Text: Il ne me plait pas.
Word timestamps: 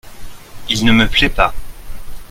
Il 0.67 0.83
ne 0.83 0.93
me 0.93 1.07
plait 1.07 1.29
pas. 1.29 1.53